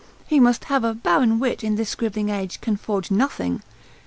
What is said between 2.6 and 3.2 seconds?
forge